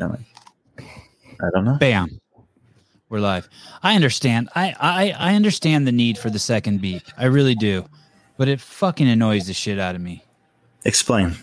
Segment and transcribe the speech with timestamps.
[0.00, 0.84] don't know.
[1.40, 1.76] I don't know.
[1.78, 2.20] Bam.
[3.08, 3.48] We're live.
[3.82, 4.48] I understand.
[4.54, 7.02] I, I I understand the need for the second beat.
[7.16, 7.84] I really do.
[8.36, 10.24] But it fucking annoys the shit out of me.
[10.84, 11.36] Explain.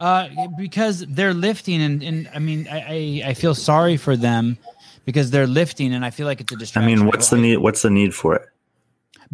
[0.00, 4.58] Uh because they're lifting and, and I mean I, I, I feel sorry for them
[5.04, 6.92] because they're lifting and I feel like it's a distraction.
[6.92, 7.58] I mean, what's the need?
[7.58, 8.48] What's the need for it?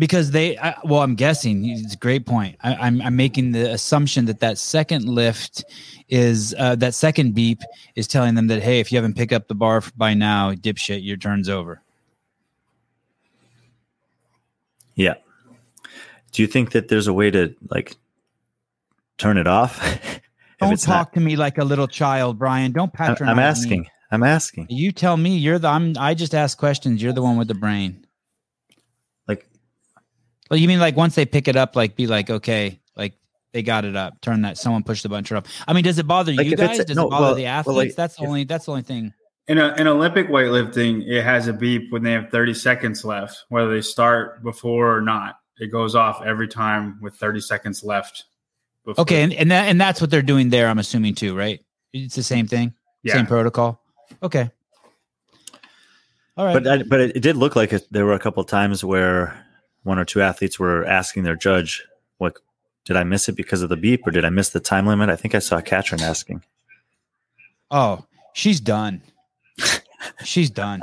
[0.01, 3.71] Because they I, well i'm guessing it's a great point I, I'm, I'm making the
[3.71, 5.63] assumption that that second lift
[6.09, 7.61] is uh, that second beep
[7.95, 11.05] is telling them that hey if you haven't picked up the bar by now dipshit
[11.05, 11.83] your turn's over
[14.97, 15.15] Yeah.
[16.33, 17.97] Do you think that there's a way to like
[19.17, 19.81] turn it off?
[20.61, 23.81] Don't talk not- to me like a little child brian don't patronize I'm asking.
[23.83, 23.89] me.
[24.13, 24.67] I'm asking.
[24.69, 27.55] you tell me you're the i'm i just ask questions you're the one with the
[27.55, 28.05] brain
[30.51, 33.15] well you mean like once they pick it up like be like okay like
[33.53, 35.99] they got it up turn that someone pushed the button turn up i mean does
[35.99, 37.97] it bother Like you guys a- does no, it bother well- the well, athletes like,
[37.97, 39.13] that's the if- only that's the only thing
[39.49, 43.47] In a, in Olympic weightlifting, it has a beep when they have 30 seconds left,
[43.49, 45.41] whether they start before or not.
[45.59, 48.27] It goes off every time with 30 seconds left.
[48.85, 50.69] before- Okay, and, and that and that's what they're doing there.
[50.69, 51.59] I'm assuming too, right?
[51.93, 53.15] It's the same thing, yeah.
[53.15, 53.83] same protocol.
[54.23, 54.51] Okay.
[56.37, 56.53] All right.
[56.55, 59.35] but I, but it, it did look like it, there were a couple times where
[59.83, 61.85] one or two athletes were asking their judge,
[62.19, 62.37] "What
[62.85, 65.09] did I miss it because of the beep, or did I miss the time limit?"
[65.11, 66.43] I think I saw Katrin asking.
[67.71, 69.03] oh, she's done.
[70.25, 70.83] she's done.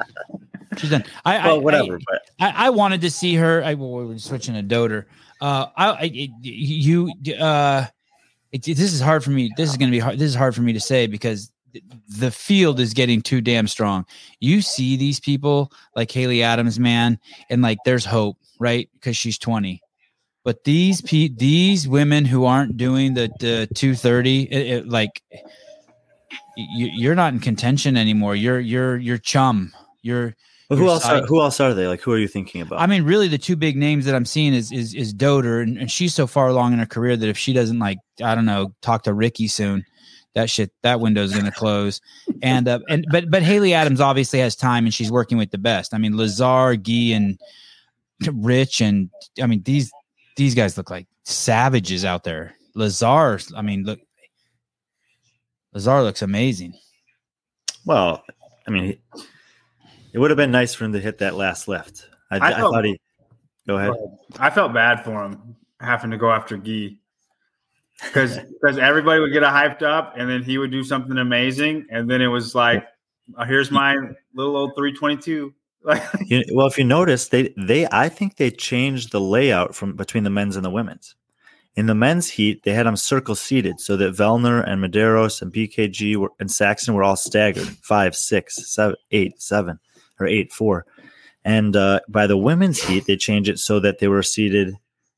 [0.78, 1.04] She's done.
[1.26, 2.00] I, I Well, whatever.
[2.08, 3.64] but I, I wanted to see her.
[3.64, 5.08] I well, we're switching to Doter.
[5.42, 7.86] Uh, I, I you uh,
[8.52, 9.52] it, this is hard for me.
[9.58, 10.18] This is going to be hard.
[10.20, 11.52] This is hard for me to say because
[12.08, 14.06] the field is getting too damn strong.
[14.40, 18.90] You see these people like Haley Adams, man, and like there's hope, right?
[18.94, 19.82] Because she's twenty.
[20.44, 25.22] But these pe- these women who aren't doing the, the two thirty, like
[26.56, 28.36] you, you're not in contention anymore.
[28.36, 29.74] You're you're you're chum.
[30.02, 30.36] You're
[30.70, 31.06] Well, who your else?
[31.06, 31.88] Are, who else are they?
[31.88, 32.80] Like, who are you thinking about?
[32.80, 35.78] I mean, really, the two big names that I'm seeing is is is Doter, and,
[35.78, 38.46] and she's so far along in her career that if she doesn't like, I don't
[38.46, 39.86] know, talk to Ricky soon,
[40.38, 42.00] that shit, that window's gonna close.
[42.44, 45.58] And uh, and but but Haley Adams obviously has time, and she's working with the
[45.58, 45.94] best.
[45.96, 47.40] I mean, Lazar, Guy, and
[48.32, 49.10] Rich, and
[49.42, 49.92] I mean these
[50.36, 52.54] these guys look like savages out there.
[52.76, 54.00] Lazar, I mean, look,
[55.74, 56.74] Lazar looks amazing.
[57.86, 58.24] well,
[58.68, 58.98] I mean,
[60.14, 62.08] it would have been nice for him to hit that last lift.
[62.30, 63.00] I, I I felt- thought he.
[63.68, 63.94] Go ahead.
[64.40, 67.00] I felt bad for him having to go after Gee.
[68.04, 71.88] Because because everybody would get a hyped up and then he would do something amazing.
[71.90, 72.86] And then it was like,
[73.38, 73.96] oh, here's my
[74.34, 75.54] little old 322.
[75.84, 79.96] Like You, well, if you notice, they they I think they changed the layout from
[79.96, 81.16] between the men's and the women's.
[81.76, 85.54] In the men's heat, they had them circle seated so that Vellner and Medeiros and
[85.54, 89.80] BKG were, and Saxon were all staggered five, six, seven, eight, seven,
[90.20, 90.88] or eight, four.
[91.46, 94.76] And uh, by the women's heat, they changed it so that they were seated.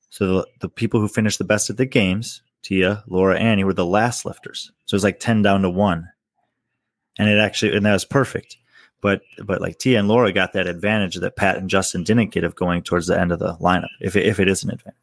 [0.10, 3.74] So the, the people who finished the best at the games, Tia, Laura, Annie, were
[3.74, 4.72] the last lifters.
[4.86, 6.10] So it was like ten down to one,
[7.18, 8.58] and it actually and that was perfect
[9.02, 12.44] but but like Tia and Laura got that advantage that Pat and Justin didn't get
[12.44, 14.96] of going towards the end of the lineup, if it, if it is an advantage.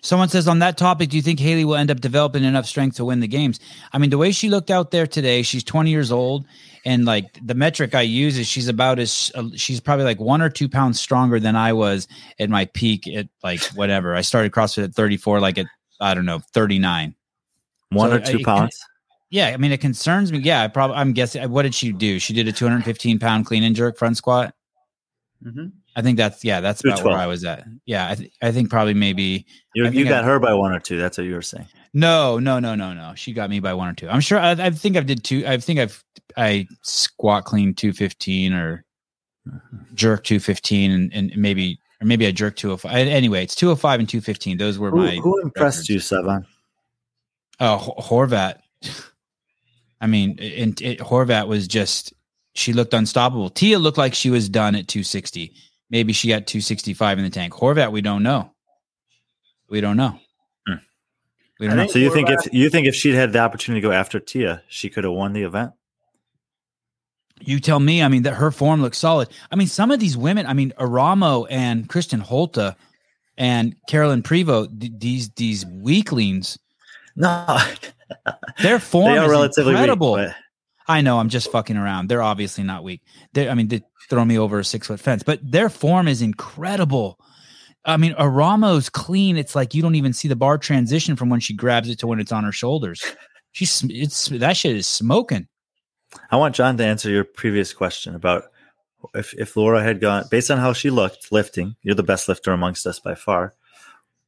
[0.00, 2.96] Someone says on that topic, do you think Haley will end up developing enough strength
[2.96, 3.60] to win the games?
[3.92, 6.46] I mean, the way she looked out there today, she's 20 years old,
[6.84, 10.42] and like the metric I use is she's about as uh, she's probably like one
[10.42, 12.06] or two pounds stronger than I was
[12.38, 14.14] at my peak at like whatever.
[14.14, 15.66] I started CrossFit at 34, like at
[16.00, 17.14] I don't know 39.
[17.90, 18.78] One So, or two uh, pounds.
[19.30, 20.38] Yeah, I mean, it concerns me.
[20.38, 21.48] Yeah, I probably I'm guessing.
[21.50, 22.18] What did she do?
[22.18, 24.54] She did a 215 pound clean and jerk front squat.
[25.44, 25.72] Mhm.
[25.96, 27.64] I think that's yeah, that's about where I was at.
[27.86, 30.78] Yeah, I, th- I think probably maybe You, you got I- her by one or
[30.78, 30.98] two.
[30.98, 31.66] That's what you were saying.
[31.94, 33.12] No, no, no, no, no.
[33.16, 34.08] She got me by one or two.
[34.08, 34.38] I'm sure.
[34.38, 35.44] I, I think I've did two.
[35.46, 36.02] I think I've
[36.36, 38.84] I squat clean two fifteen or
[39.94, 42.92] jerk two fifteen and, and maybe or maybe I jerk two oh five.
[42.94, 44.58] Anyway, it's two oh five and two fifteen.
[44.58, 45.16] Those were Who, my.
[45.16, 46.10] who impressed records.
[46.10, 46.44] you, Sevan?
[47.60, 48.58] Oh, H- Horvath.
[50.00, 52.12] I mean, and it, Horvath was just.
[52.54, 53.50] She looked unstoppable.
[53.50, 55.52] Tia looked like she was done at 260.
[55.90, 57.52] Maybe she got 265 in the tank.
[57.52, 58.50] Horvath, we don't know.
[59.68, 60.18] We don't know.
[60.66, 60.74] Hmm.
[61.60, 61.86] We don't know.
[61.86, 64.62] So you think if you think if she'd had the opportunity to go after Tia,
[64.68, 65.72] she could have won the event?
[67.40, 68.02] You tell me.
[68.02, 69.28] I mean, that her form looks solid.
[69.50, 70.46] I mean, some of these women.
[70.46, 72.74] I mean, Aramo and Kristin Holte
[73.36, 76.58] and Carolyn th- these these weaklings.
[77.14, 77.58] No,
[78.62, 80.14] Their form they are is relatively incredible.
[80.14, 80.28] weak.
[80.28, 80.36] But
[80.88, 81.18] I know.
[81.18, 82.08] I'm just fucking around.
[82.08, 83.02] They're obviously not weak.
[83.32, 83.48] They.
[83.48, 87.18] I mean, they throw me over a six foot fence, but their form is incredible.
[87.84, 89.36] I mean, Aramo's clean.
[89.36, 92.06] It's like you don't even see the bar transition from when she grabs it to
[92.06, 93.04] when it's on her shoulders.
[93.52, 95.46] She's it's that shit is smoking.
[96.30, 98.44] I want John to answer your previous question about
[99.14, 101.76] if if Laura had gone based on how she looked lifting.
[101.82, 103.54] You're the best lifter amongst us by far.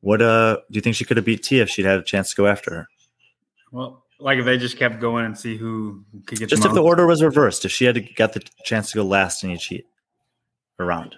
[0.01, 2.31] What uh do you think she could have beat Tia if she'd had a chance
[2.31, 2.89] to go after her?
[3.73, 6.83] Well, like if they just kept going and see who could get Just if the
[6.83, 9.67] order was reversed, if she had to got the chance to go last in each
[9.67, 9.87] heat
[10.79, 11.17] around.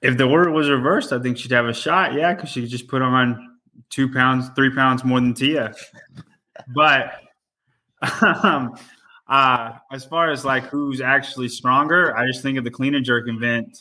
[0.00, 2.14] If the order was reversed, I think she'd have a shot.
[2.14, 3.58] Yeah, because she could just put on
[3.88, 5.74] two pounds, three pounds more than Tia.
[6.74, 7.20] But
[8.42, 8.76] um,
[9.28, 13.04] uh, as far as like who's actually stronger, I just think of the clean and
[13.04, 13.78] jerk event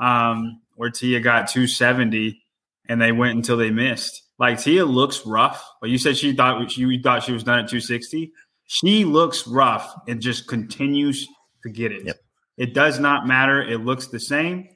[0.00, 2.40] um, where Tia got 270
[2.88, 4.22] and they went until they missed.
[4.38, 7.68] Like Tia looks rough, but you said she thought you thought she was done at
[7.68, 8.32] 260.
[8.66, 11.28] She looks rough and just continues
[11.62, 12.06] to get it.
[12.06, 12.16] Yep.
[12.56, 13.62] It does not matter.
[13.62, 14.68] It looks the same.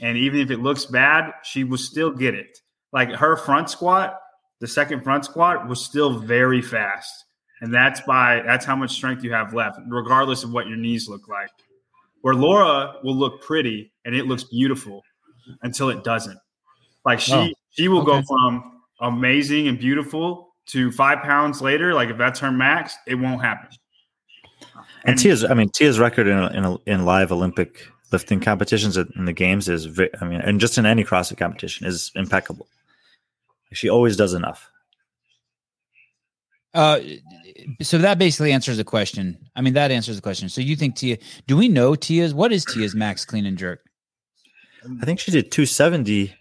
[0.00, 2.58] And even if it looks bad, she will still get it.
[2.92, 4.18] Like her front squat,
[4.60, 7.12] the second front squat was still very fast.
[7.62, 11.08] And that's by that's how much strength you have left, regardless of what your knees
[11.08, 11.48] look like.
[12.22, 15.02] Where Laura will look pretty and it looks beautiful
[15.62, 16.38] until it doesn't.
[17.04, 21.94] Like she Oh, she will go from amazing and beautiful to five pounds later.
[21.94, 23.68] Like if that's her max, it won't happen.
[25.04, 29.32] And Tia's, I mean, Tia's record in in, in live Olympic lifting competitions in the
[29.32, 29.86] games is,
[30.20, 32.66] I mean, and just in any CrossFit competition is impeccable.
[33.72, 34.68] She always does enough.
[36.74, 37.00] Uh,
[37.82, 39.38] so that basically answers the question.
[39.54, 40.48] I mean, that answers the question.
[40.48, 41.18] So you think Tia?
[41.46, 42.34] Do we know Tia's?
[42.34, 43.80] What is Tia's max clean and jerk?
[45.00, 46.34] I think she did 270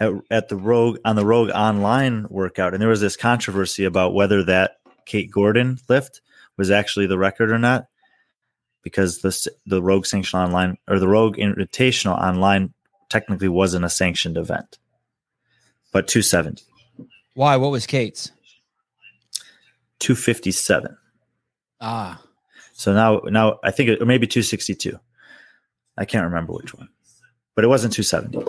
[0.00, 4.14] at, at the Rogue on the Rogue online workout, and there was this controversy about
[4.14, 6.20] whether that Kate Gordon lift
[6.56, 7.86] was actually the record or not,
[8.82, 12.72] because the the Rogue Sanction Online or the Rogue Invitational Online
[13.08, 14.78] technically wasn't a sanctioned event,
[15.92, 16.64] but 270,
[17.34, 17.56] Why?
[17.56, 18.32] What was Kate's?
[20.00, 20.96] 257.
[21.80, 22.22] Ah,
[22.72, 24.98] So now, now I think it or maybe 262.
[25.98, 26.88] I can't remember which one,
[27.54, 28.44] but it wasn't 270.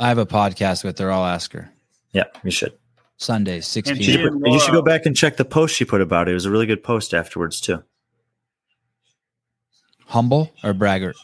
[0.00, 1.10] I have a podcast with her.
[1.10, 1.70] I'll ask her.
[2.12, 2.72] Yeah, you should.
[3.16, 4.40] Sunday, six And You p.m.
[4.42, 6.32] should, you should go back and check the post she put about it.
[6.32, 7.82] It was a really good post afterwards too.
[10.06, 11.16] Humble or braggart?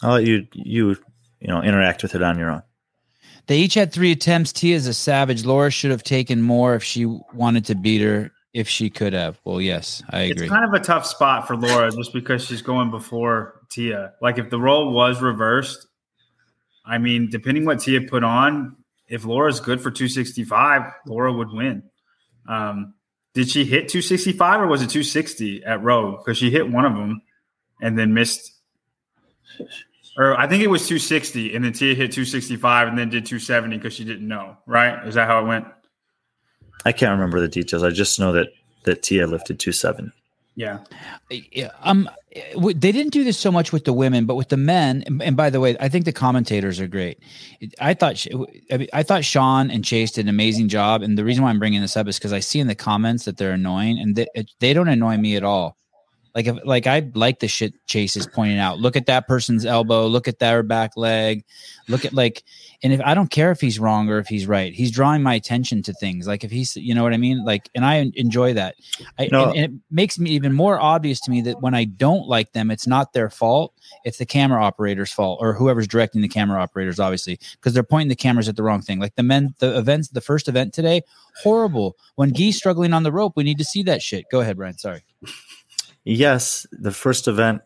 [0.00, 0.96] I'll let you you
[1.40, 2.62] you know interact with it on your own.
[3.46, 4.52] They each had three attempts.
[4.52, 5.44] Tia's a savage.
[5.44, 8.30] Laura should have taken more if she wanted to beat her.
[8.52, 9.40] If she could have.
[9.44, 10.44] Well, yes, I agree.
[10.44, 14.12] It's kind of a tough spot for Laura just because she's going before Tia.
[14.20, 15.86] Like if the role was reversed,
[16.84, 18.76] I mean, depending what Tia put on,
[19.08, 21.82] if Laura's good for 265, Laura would win.
[22.46, 22.94] Um,
[23.34, 26.18] did she hit 265 or was it 260 at Rogue?
[26.18, 27.22] Because she hit one of them
[27.80, 28.52] and then missed.
[30.16, 33.76] Or I think it was 260 and then Tia hit 265 and then did 270
[33.76, 34.56] because she didn't know.
[34.66, 35.06] Right?
[35.06, 35.66] Is that how it went?
[36.84, 37.82] I can't remember the details.
[37.82, 38.48] I just know that
[38.84, 40.12] that Tia lifted 270.
[40.54, 40.80] Yeah.
[41.30, 42.10] Yeah, um
[42.66, 45.36] they didn't do this so much with the women but with the men and, and
[45.36, 47.18] by the way i think the commentators are great
[47.80, 48.28] i thought sh-
[48.92, 51.82] I, thought sean and chase did an amazing job and the reason why i'm bringing
[51.82, 54.26] this up is because i see in the comments that they're annoying and they,
[54.60, 55.76] they don't annoy me at all
[56.34, 59.64] like if like i like the shit chase is pointing out look at that person's
[59.66, 61.44] elbow look at their back leg
[61.88, 62.42] look at like
[62.82, 65.34] and if i don't care if he's wrong or if he's right he's drawing my
[65.34, 68.52] attention to things like if he's you know what i mean like and i enjoy
[68.54, 68.74] that
[69.18, 69.48] I, No.
[69.50, 72.52] and, and it makes me even more obvious to me that when I don't like
[72.52, 73.74] them, it's not their fault.
[74.04, 78.08] It's the camera operator's fault or whoever's directing the camera operators, obviously, because they're pointing
[78.08, 78.98] the cameras at the wrong thing.
[79.00, 81.02] Like the men, the events, the first event today,
[81.42, 81.96] horrible.
[82.16, 84.24] When Gee's struggling on the rope, we need to see that shit.
[84.30, 84.78] Go ahead, Brian.
[84.78, 85.04] Sorry.
[86.04, 87.62] Yes, the first event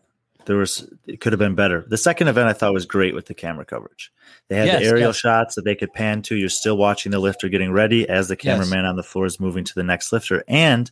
[0.47, 1.85] there was it could have been better.
[1.89, 4.13] The second event I thought was great with the camera coverage.
[4.49, 5.17] They had Yes, the aerial yes.
[5.17, 6.37] shots that they could pan to.
[6.37, 9.65] You're still watching the lifter getting ready as the cameraman on the floor is moving
[9.65, 10.45] to the next lifter.
[10.47, 10.91] And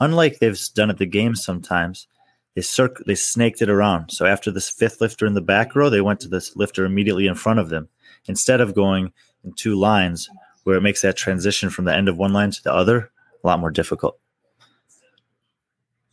[0.00, 2.08] unlike they've done at the games sometimes,
[2.54, 4.10] they circ they snaked it around.
[4.10, 7.26] So after this fifth lifter in the back row, they went to this lifter immediately
[7.28, 7.88] in front of them
[8.26, 9.12] instead of going
[9.44, 10.28] in two lines
[10.64, 13.12] where it makes that transition from the end of one line to the other
[13.44, 14.18] a lot more difficult.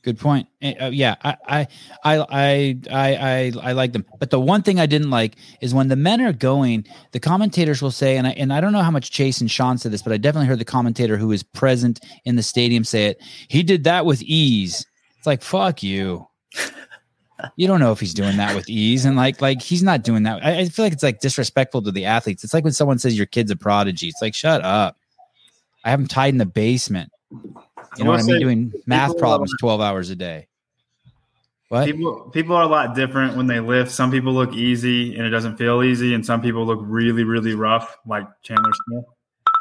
[0.03, 0.49] Good point.
[0.61, 1.67] Uh, yeah, I, I,
[2.03, 4.05] I, I, I, I, I like them.
[4.19, 7.81] But the one thing I didn't like is when the men are going, the commentators
[7.81, 10.01] will say, and I, and I don't know how much Chase and Sean said this,
[10.01, 13.21] but I definitely heard the commentator who is present in the stadium say it.
[13.47, 14.85] He did that with ease.
[15.17, 16.27] It's like fuck you.
[17.55, 20.23] You don't know if he's doing that with ease, and like, like he's not doing
[20.23, 20.45] that.
[20.45, 22.43] I, I feel like it's like disrespectful to the athletes.
[22.43, 24.07] It's like when someone says your kid's a prodigy.
[24.07, 24.97] It's like shut up.
[25.83, 27.11] I have him tied in the basement.
[27.97, 28.39] You know will what I mean?
[28.39, 30.47] Doing math people, problems 12 hours a day.
[31.69, 31.85] What?
[31.85, 33.91] People people are a lot different when they lift.
[33.91, 37.55] Some people look easy and it doesn't feel easy, and some people look really really
[37.55, 39.05] rough, like Chandler Smith.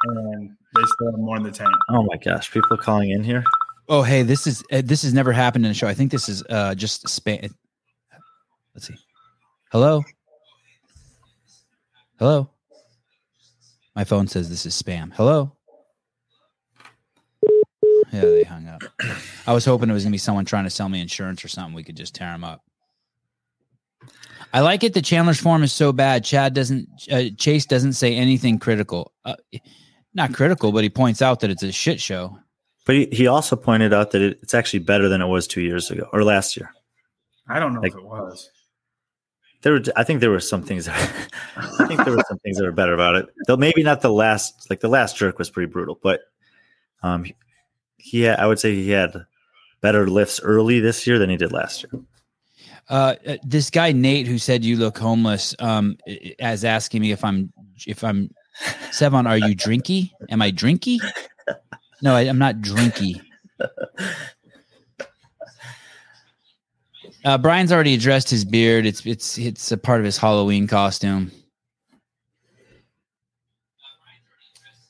[0.05, 1.71] and they still have more in the tank.
[1.89, 3.45] Oh my gosh, people are calling in here.
[3.89, 5.87] Oh, hey, this is uh, this has never happened in a show.
[5.87, 7.51] I think this is uh just spam.
[8.75, 8.97] Let's see.
[9.71, 10.03] Hello.
[12.19, 12.51] Hello.
[13.95, 15.13] My phone says this is spam.
[15.15, 15.53] Hello.
[18.13, 18.83] Yeah, they hung up.
[19.47, 21.75] I was hoping it was gonna be someone trying to sell me insurance or something.
[21.75, 22.63] We could just tear them up.
[24.53, 26.25] I like it that Chandler's form is so bad.
[26.25, 29.13] Chad doesn't, uh, Chase doesn't say anything critical.
[29.25, 29.37] Uh,
[30.13, 32.39] not critical, but he points out that it's a shit show.
[32.85, 35.63] But he, he also pointed out that it, it's actually better than it was two
[35.63, 36.71] years ago or last year.
[37.49, 38.51] I don't know Like- if it was.
[39.63, 40.87] There were, I think there were some things.
[40.87, 43.27] That, I think there were some things that were better about it.
[43.47, 46.21] Though maybe not the last, like the last jerk was pretty brutal, but
[47.05, 47.25] um,
[48.03, 49.15] he, he had, I would say he had
[49.81, 52.03] better lifts early this year than he did last year.
[52.89, 57.01] Uh, uh, this guy Nate who said you look homeless, um, i- i- as asking
[57.01, 57.53] me if I'm
[57.87, 58.31] if I'm
[58.91, 60.11] Sevan, are you drinky?
[60.31, 60.99] Am I drinky?
[62.03, 63.21] No, I, I'm not drinky.
[67.25, 68.85] Uh, Brian's already addressed his beard.
[68.85, 71.31] It's it's it's a part of his Halloween costume.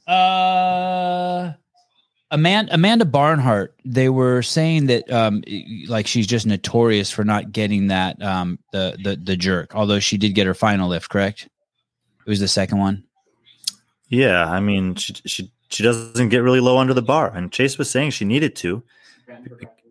[0.07, 1.52] Uh,
[2.33, 3.75] Amanda Amanda Barnhart.
[3.85, 5.43] They were saying that um,
[5.87, 9.75] like she's just notorious for not getting that um the the the jerk.
[9.77, 11.49] Although she did get her final lift, correct?
[12.27, 13.05] It was the second one.
[14.09, 17.79] Yeah, I mean, she she she doesn't get really low under the bar, and Chase
[17.79, 18.83] was saying she needed to,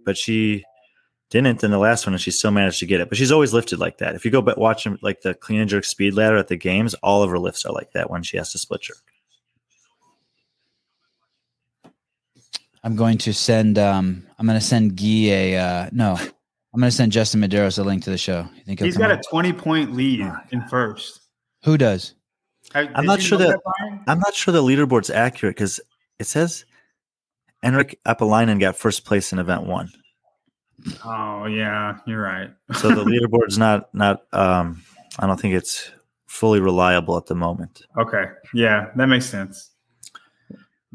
[0.03, 0.63] but she
[1.29, 3.09] didn't in the last one, and she still managed to get it.
[3.09, 4.15] But she's always lifted like that.
[4.15, 7.23] If you go watching like the clean and jerk speed ladder at the games, all
[7.23, 9.03] of her lifts are like that when she has to split jerk.
[12.83, 16.17] I'm going to send um I'm going to send Guy a uh no.
[16.73, 18.47] I'm going to send Justin Medeiros a link to the show.
[18.55, 19.19] You think he's got on?
[19.19, 21.19] a 20 point lead in first.
[21.65, 22.13] Who does?
[22.73, 23.59] I- I'm not sure know that-
[24.07, 25.79] I'm not sure the leaderboard's accurate because
[26.17, 26.63] it says
[27.63, 29.91] Enric Apolainen got first place in event one,
[31.05, 32.49] Oh yeah, you're right.
[32.73, 34.21] so the leaderboard's not not.
[34.33, 34.81] um
[35.19, 35.91] I don't think it's
[36.25, 37.81] fully reliable at the moment.
[37.97, 39.71] Okay, yeah, that makes sense.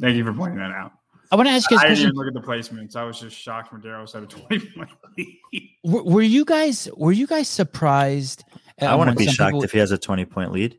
[0.00, 0.92] Thank you for pointing that out.
[1.30, 2.96] I want to ask you I guys a didn't even look at the placements.
[2.96, 5.38] I was just shocked Medeiros had a 20 point lead.
[5.84, 8.44] Were, were you guys were you guys surprised?
[8.80, 10.78] I um, wouldn't be shocked people- if he has a 20 point lead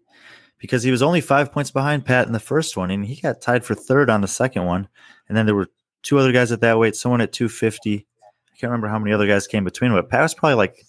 [0.59, 3.41] because he was only five points behind Pat in the first one, and he got
[3.41, 4.87] tied for third on the second one.
[5.27, 5.69] And then there were
[6.03, 7.95] two other guys at that weight, someone at 250.
[7.95, 10.85] I can't remember how many other guys came between, but Pat was probably like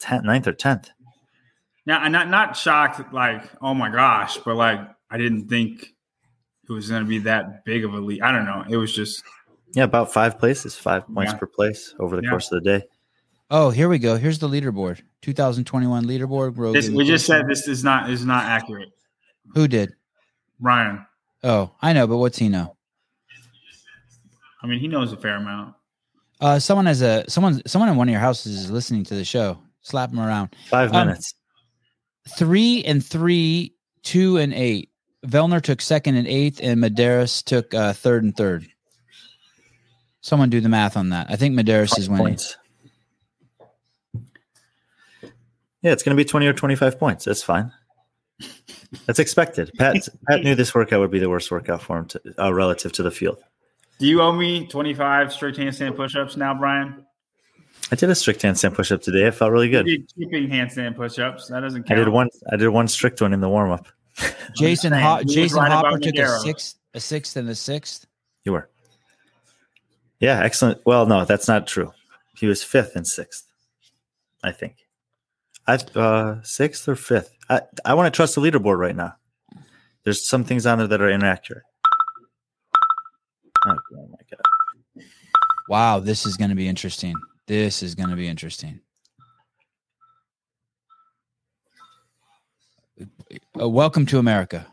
[0.00, 0.88] 10th, 9th or 10th.
[1.84, 4.80] Now, I'm not not shocked, like oh my gosh, but like
[5.10, 5.94] I didn't think
[6.72, 8.22] it was going to be that big of a lead.
[8.22, 8.64] I don't know.
[8.68, 9.22] It was just
[9.74, 11.38] Yeah, about five places, five points Yeah.
[11.38, 12.30] per place over the Yeah.
[12.30, 12.84] course of the day.
[13.50, 14.16] Oh, here we go.
[14.16, 15.02] Here's the leaderboard.
[15.22, 16.56] 2021 leaderboard.
[16.56, 16.72] Rogan.
[16.72, 18.90] this, we just said this is not is not accurate.
[19.54, 19.92] Who did?
[20.60, 21.04] Ryan,
[21.44, 22.76] Oh, I know, but what's he know?
[24.62, 25.74] I mean, he knows a fair amount.
[26.40, 29.24] Uh, someone has a someone someone in one of your houses is listening to the
[29.24, 29.58] show.
[29.80, 30.54] Slap him around.
[30.68, 31.34] Five Um, minutes.
[32.36, 33.74] Three and three,
[34.04, 34.90] two and eight.
[35.26, 38.66] Vellner took second and eighth, and Medeiros took uh, third and third.
[40.20, 41.26] Someone do the math on that.
[41.30, 42.26] I think Medeiros is winning.
[42.26, 42.56] points.
[45.82, 47.24] Yeah, it's going to be 20 or 25 points.
[47.24, 47.72] That's fine.
[49.06, 49.70] That's expected.
[49.78, 49.96] Pat
[50.28, 53.02] Pat knew this workout would be the worst workout for him to, uh, relative to
[53.02, 53.38] the field.
[53.98, 57.06] Do you owe me 25 strict handstand push-ups now, Brian?
[57.90, 59.26] I did a strict handstand push up today.
[59.26, 59.86] I felt really good.
[59.86, 61.48] You did keeping handstand push-ups.
[61.48, 62.00] That doesn't count.
[62.00, 62.28] I did one.
[62.50, 63.86] I did one strict one in the warm up.
[64.56, 68.06] Jason saying, Ho- Jason right Hopper took a sixth, a sixth, and a sixth.
[68.44, 68.68] You were.
[70.20, 70.80] Yeah, excellent.
[70.86, 71.92] Well, no, that's not true.
[72.38, 73.44] He was fifth and sixth,
[74.42, 74.76] I think.
[75.66, 77.32] I uh sixth or fifth.
[77.48, 79.14] I I want to trust the leaderboard right now.
[80.04, 81.62] There's some things on there that are inaccurate.
[83.66, 85.04] Oh, oh my god.
[85.68, 87.14] Wow, this is going to be interesting.
[87.46, 88.80] This is going to be interesting.
[93.60, 94.66] Uh, welcome to America.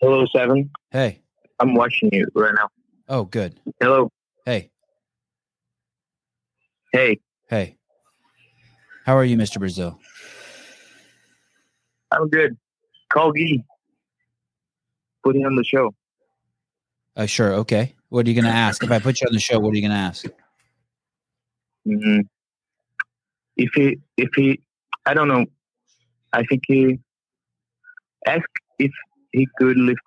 [0.00, 0.68] Hello, Sevan.
[0.90, 1.20] Hey.
[1.58, 2.68] I'm watching you right now.
[3.08, 3.58] Oh, good.
[3.80, 4.10] Hello.
[4.44, 4.70] Hey.
[6.92, 7.76] Hey, Hey.
[9.06, 9.58] How are you, Mr.
[9.58, 9.98] Brazil?
[12.10, 12.56] I'm good.
[13.12, 13.64] Call Gee.
[15.24, 15.94] Put him on the show.
[17.16, 17.52] Uh, sure.
[17.54, 17.94] Okay.
[18.10, 18.82] What are you going to ask?
[18.82, 20.26] If I put you on the show, what are you going to ask?
[21.86, 22.20] hmm
[23.56, 24.60] If he, if he,
[25.06, 25.46] I don't know.
[26.32, 26.98] I think he
[28.26, 28.46] asked
[28.78, 28.90] if
[29.32, 30.00] he could lift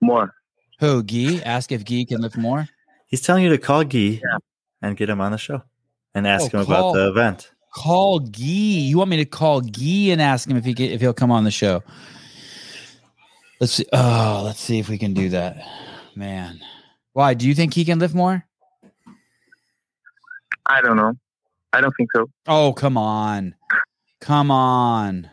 [0.00, 0.32] more.
[0.80, 1.02] Who?
[1.02, 1.42] Gee?
[1.42, 2.68] Ask if Gee can lift more?
[3.06, 4.38] He's telling you to call Guy Yeah.
[4.80, 5.62] and get him on the show
[6.14, 7.50] and ask Oh, him call- about the event.
[7.74, 8.80] Call Gee.
[8.80, 11.30] You want me to call Gee and ask him if he can, if he'll come
[11.30, 11.82] on the show?
[13.60, 13.86] Let's see.
[13.92, 15.56] Oh, let's see if we can do that.
[16.16, 16.60] Man.
[17.12, 17.34] Why?
[17.34, 18.44] Do you think he can lift more?
[20.66, 21.14] I don't know.
[21.72, 22.26] I don't think so.
[22.46, 23.54] Oh, come on.
[24.22, 25.28] Come on.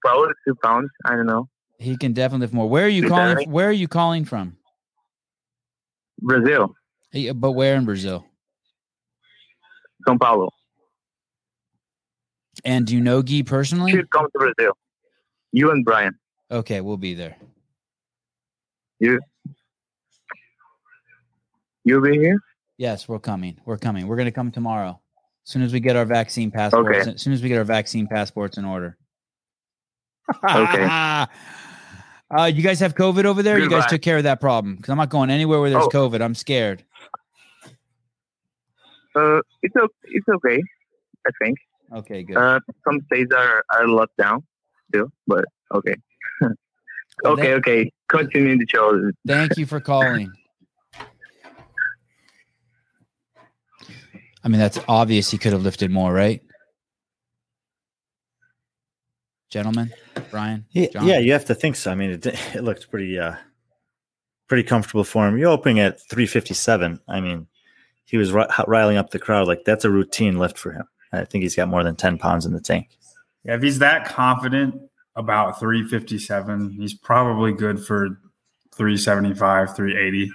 [0.00, 0.88] Probably two pounds.
[1.04, 1.48] I don't know.
[1.78, 2.68] He can definitely lift more.
[2.68, 3.48] Where are you calling right?
[3.48, 4.56] where are you calling from?
[6.20, 6.74] Brazil,
[7.10, 8.24] Hey, uh, But where in Brazil?
[10.06, 10.50] São Paulo.
[12.64, 13.90] And do you know Guy personally?
[13.92, 14.72] Should come to Brazil.
[15.50, 16.14] You and Brian.
[16.50, 17.36] Okay, we'll be there.
[19.00, 19.18] You.
[21.84, 22.38] You'll be here.
[22.76, 23.58] Yes, we're coming.
[23.64, 24.06] We're coming.
[24.06, 25.00] We're gonna come tomorrow.
[25.46, 26.88] As soon as we get our vaccine passports.
[27.00, 27.10] Okay.
[27.14, 28.96] As soon as we get our vaccine passports in order.
[30.48, 31.26] Okay.
[32.32, 33.58] Uh, you guys have COVID over there?
[33.58, 35.88] You guys took care of that problem because I'm not going anywhere where there's Oh.
[35.88, 36.22] COVID.
[36.22, 36.84] I'm scared.
[39.16, 40.62] Uh, it's o- it's okay.
[41.26, 41.58] I think.
[41.92, 42.36] Okay, good.
[42.36, 44.44] Uh, some states are are locked down
[44.90, 45.44] still, but
[45.74, 45.96] okay.
[47.24, 47.90] Okay, okay.
[48.08, 49.10] Continue the show.
[49.26, 50.30] Thank you for calling.
[54.42, 55.30] I mean, that's obvious.
[55.30, 56.42] He could have lifted more, right?
[59.50, 59.92] Gentlemen,
[60.30, 61.06] Brian, Yeah, John?
[61.06, 61.90] yeah, you have to think so.
[61.90, 63.34] I mean, it, it looked pretty, uh,
[64.48, 65.36] pretty comfortable for him.
[65.38, 67.00] You're opening at 357.
[67.08, 67.48] I mean,
[68.04, 69.48] he was ri- riling up the crowd.
[69.48, 70.84] Like that's a routine lift for him.
[71.12, 72.90] I think he's got more than 10 pounds in the tank.
[73.44, 74.80] Yeah, if he's that confident
[75.16, 78.20] about 357, he's probably good for
[78.76, 80.30] 375, 380.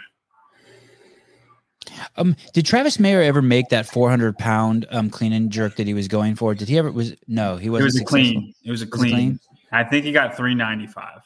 [2.17, 5.93] Um, did Travis Mayer ever make that 400 pound um clean and jerk that he
[5.93, 6.53] was going for?
[6.55, 6.91] Did he ever?
[6.91, 7.85] Was no, he wasn't.
[7.85, 8.53] was a clean.
[8.63, 9.11] It was a Was clean.
[9.13, 9.39] clean?
[9.71, 11.21] I think he got 395.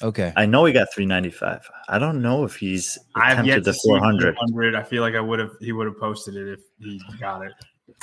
[0.00, 0.32] Okay.
[0.36, 1.68] I know he got 395.
[1.88, 4.34] I don't know if he's I've yet attempted to the 400.
[4.36, 4.74] 400.
[4.76, 5.50] I feel like I would have.
[5.60, 7.52] He would have posted it if he got it.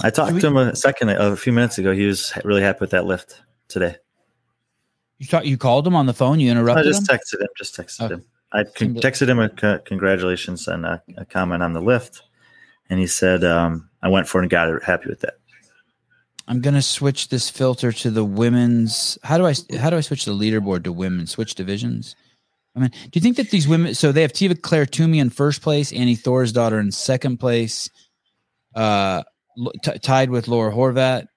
[0.03, 1.93] I talked we- to him a second, a few minutes ago.
[1.93, 3.95] He was really happy with that lift today.
[5.19, 6.41] You thought you called him on the phone?
[6.41, 6.85] You interrupted.
[6.85, 7.39] I interrupted just him?
[7.39, 7.47] texted him.
[7.57, 8.13] Just texted Oh.
[8.15, 8.25] him.
[8.55, 12.21] I con- texted him a co- congratulations and a, a comment on the lift,
[12.89, 14.83] and he said, um, "I went for it and got it.
[14.83, 15.35] Happy with that."
[16.47, 19.17] I'm gonna switch this filter to the women's.
[19.23, 21.27] How do I how do I switch the leaderboard to women?
[21.27, 22.15] Switch divisions.
[22.75, 23.95] I mean, do you think that these women?
[23.95, 27.89] So they have Tia-Clair Toomey in first place, Annie Thorisdottir in second place,
[28.75, 29.23] uh,
[29.81, 31.27] t- tied with Laura Horvath.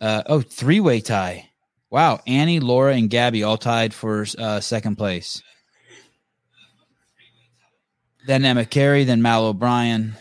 [0.00, 1.48] Uh, oh, three way tie.
[1.90, 5.40] Wow, Annie, Laura, and Gabby all tied for uh, second place.
[8.26, 10.14] Then Emma Cary, then Mal O'Brien.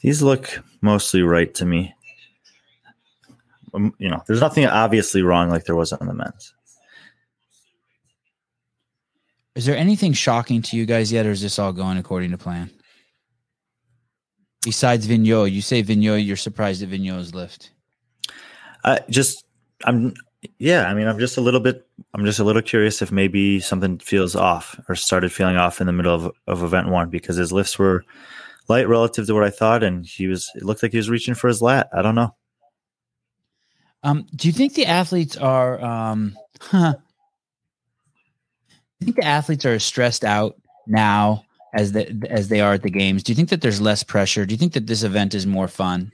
[0.00, 1.94] These look mostly right to me.
[3.74, 6.54] Um, you know, there's nothing obviously wrong like there was on the men's.
[9.54, 12.38] Is there anything shocking to you guys yet, or is this all going according to
[12.38, 12.70] plan?
[14.64, 17.70] Besides Vigneault, you say Vigneault, you're surprised at Vigneault's lift.
[18.84, 19.44] I just,
[19.84, 20.14] I'm,
[20.58, 20.86] yeah.
[20.86, 21.86] I mean, I'm just a little bit.
[22.14, 25.86] I'm just a little curious if maybe something feels off or started feeling off in
[25.86, 28.04] the middle of, of event one because his lifts were
[28.68, 30.50] light relative to what I thought, and he was.
[30.54, 31.88] It looked like he was reaching for his lat.
[31.92, 32.34] I don't know.
[34.02, 35.82] Um, do you think the athletes are?
[35.82, 36.94] Um, huh,
[39.00, 42.90] I think the athletes are stressed out now as the, as they are at the
[42.90, 43.22] games.
[43.22, 44.46] Do you think that there's less pressure?
[44.46, 46.12] Do you think that this event is more fun?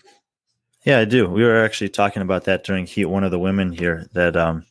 [0.88, 1.28] Yeah, I do.
[1.28, 4.08] We were actually talking about that during Heat One of the women here.
[4.14, 4.64] That um,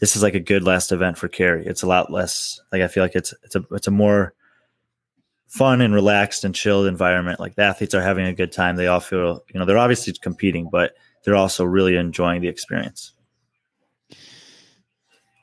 [0.00, 1.66] this is like a good last event for Carrie.
[1.66, 2.58] It's a lot less.
[2.72, 4.32] Like I feel like it's it's a it's a more
[5.48, 7.38] fun and relaxed and chilled environment.
[7.38, 8.76] Like the athletes are having a good time.
[8.76, 13.12] They all feel you know they're obviously competing, but they're also really enjoying the experience.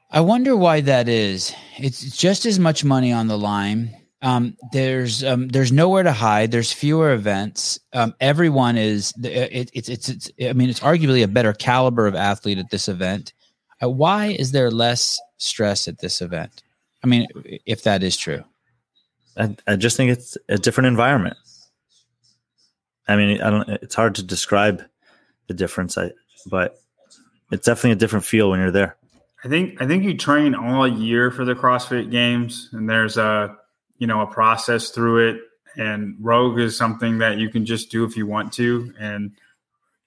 [0.09, 1.53] I wonder why that is.
[1.77, 3.95] It's just as much money on the line.
[4.21, 6.51] Um, there's um, there's nowhere to hide.
[6.51, 7.79] There's fewer events.
[7.93, 9.13] Um, everyone is.
[9.23, 10.31] It, it's it's it's.
[10.41, 13.33] I mean, it's arguably a better caliber of athlete at this event.
[13.81, 16.63] Uh, why is there less stress at this event?
[17.03, 17.27] I mean,
[17.65, 18.43] if that is true.
[19.37, 21.37] I, I just think it's a different environment.
[23.07, 23.69] I mean, I don't.
[23.69, 24.83] It's hard to describe
[25.47, 25.97] the difference.
[25.97, 26.11] I
[26.45, 26.79] but
[27.51, 28.97] it's definitely a different feel when you're there.
[29.43, 33.57] I think I think you train all year for the CrossFit Games, and there's a
[33.99, 35.41] you know a process through it.
[35.77, 39.31] And Rogue is something that you can just do if you want to, and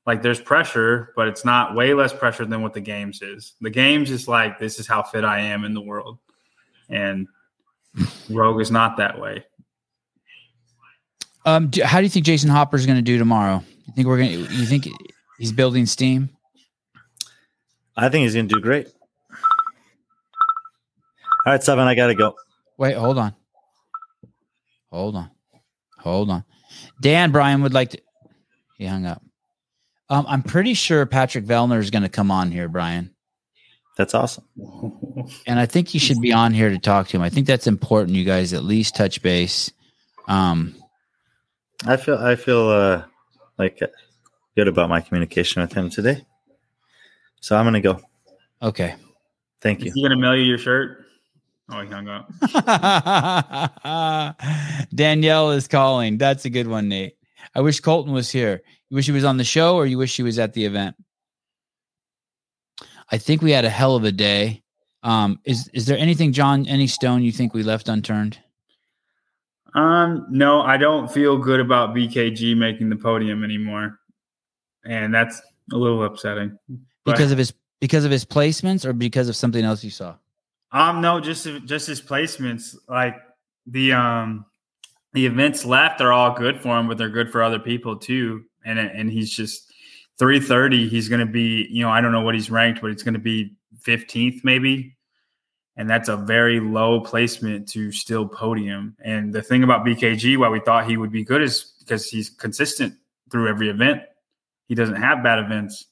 [0.07, 3.55] like there's pressure, but it's not way less pressure than what the Games is.
[3.61, 6.19] The Games is like this is how fit I am in the world,
[6.89, 7.29] and
[8.29, 9.45] Rogue is not that way.
[11.45, 13.63] Um, do, how do you think Jason Hopper is going to do tomorrow?
[13.87, 14.31] You think we're going?
[14.31, 14.89] to You think
[15.39, 16.31] he's building steam?
[17.97, 18.89] I think he's going to do great.
[21.47, 21.87] All right, Sevan.
[21.87, 22.37] I got to go.
[22.79, 23.35] Wait, hold on.
[24.93, 25.31] Hold on.
[25.99, 26.45] Hold on.
[27.01, 28.01] Dan Brian would like to.
[28.77, 29.23] He hung up.
[30.11, 33.15] Um, I'm pretty sure Patrick Vellner is going to come on here, Brian.
[33.97, 34.45] That's awesome.
[35.47, 37.23] and I think you should be on here to talk to him.
[37.23, 38.17] I think that's important.
[38.17, 39.71] You guys at least touch base.
[40.29, 40.75] Um,
[41.87, 43.05] I feel I feel uh,
[43.59, 43.81] like
[44.57, 46.25] good about my communication with him today.
[47.41, 48.01] So I'm gonna go.
[48.63, 48.95] okay.
[49.61, 49.93] Thank Is you.
[49.95, 51.07] he gonna mail you your shirt?
[51.71, 52.31] Oh, he hung up.
[54.95, 56.19] Danielle is calling.
[56.19, 57.17] That's a good one, Nate.
[57.55, 58.63] I wish Colton was here.
[58.91, 60.97] You wish he was on the show or you wish he was at the event?
[63.11, 64.63] I think we had a hell of a day.
[65.03, 68.39] Um, is is there anything, John, any stone you think we left unturned?
[69.75, 73.99] Um, no, I don't feel good about BKG making the podium anymore,
[74.85, 75.41] and that's
[75.73, 76.57] a little upsetting.
[77.05, 80.15] Because of his because of his placements or because of something else you saw?
[80.73, 82.75] Um, no, just just his placements.
[82.89, 83.17] Like
[83.67, 84.47] the um
[85.13, 88.45] the events left are all good for him, but they're good for other people too.
[88.65, 89.71] And and he's just
[90.19, 90.89] three thirty.
[90.89, 93.15] He's going to be, you know, I don't know what he's ranked, but it's going
[93.15, 94.97] to be fifteenth maybe.
[95.77, 98.95] And that's a very low placement to still podium.
[99.03, 102.29] And the thing about BKG, why we thought he would be good, is because he's
[102.29, 102.95] consistent
[103.31, 104.03] through every event.
[104.69, 105.87] He doesn't have bad events,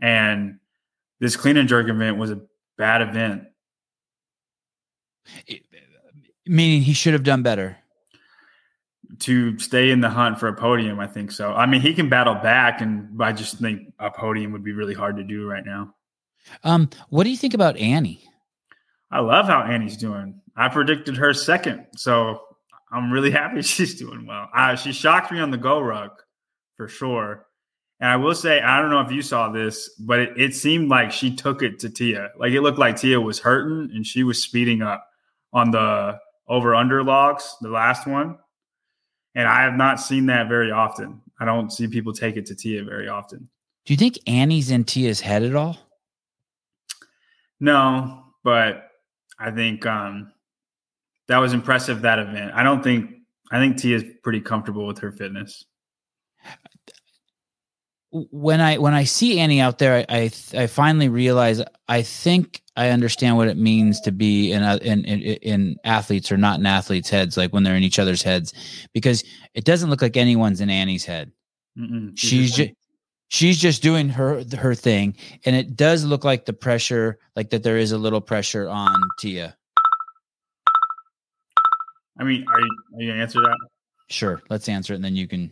[0.00, 0.58] and
[1.20, 2.40] this clean and jerk event was a
[2.76, 3.44] bad event.
[6.46, 7.76] Meaning he should have done better.
[9.20, 10.98] to stay in the hunt for a podium.
[10.98, 11.52] I think so.
[11.52, 14.94] I mean, he can battle back, and I just think a podium would be really
[14.94, 15.94] hard to do right now.
[16.64, 18.24] Um, what do you think about Annie?
[19.10, 20.40] I love how Annie's doing.
[20.56, 22.40] I predicted her second, so
[22.90, 24.48] I'm really happy she's doing well.
[24.54, 26.22] Uh, she shocked me on the go ruck
[26.76, 27.46] for sure.
[28.00, 30.88] And I will say, I don't know if you saw this, but it, it seemed
[30.88, 32.30] like she took it to Tia.
[32.36, 35.06] Like it looked like Tia was hurting and she was speeding up
[35.52, 38.38] on the over under logs, the last one.
[39.34, 41.20] And I have not seen that very often.
[41.40, 43.48] I don't see people take it to Tia very often.
[43.84, 45.78] Do you think Annie's in Tia's head at all?
[47.58, 48.88] No, but
[49.38, 50.32] I think um,
[51.28, 52.52] that was impressive that event.
[52.54, 53.10] I don't think
[53.50, 55.64] I think Tia's pretty comfortable with her fitness.
[58.10, 62.61] when I when I see Annie out there, I I, I finally realize I think
[62.76, 66.58] I understand what it means to be in, a, in in in athletes or not
[66.58, 68.54] in athletes' heads, like when they're in each other's heads,
[68.94, 71.32] because it doesn't look like anyone's in Annie's head.
[71.78, 72.12] Mm-mm.
[72.14, 72.70] She's just
[73.28, 77.62] she's just doing her her thing, and it does look like the pressure, like that
[77.62, 79.54] there is a little pressure on Tia.
[82.18, 83.56] I mean, are you, are you gonna answer that?
[84.08, 85.50] Sure, let's answer it, and then you can.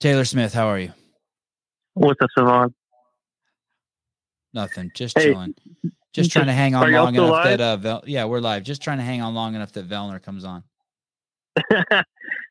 [0.00, 0.92] Taylor Smith, how are you?
[1.94, 2.72] What's up, Sevan?
[4.54, 4.92] Nothing.
[4.94, 5.54] Just Hey, chilling.
[6.12, 7.58] Just trying to hang on long enough live?
[7.58, 8.62] that uh Vel- yeah, we're live.
[8.62, 10.62] Just trying to hang on long enough that Vellner comes on.